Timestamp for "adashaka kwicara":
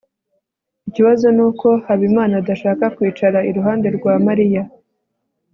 2.41-3.39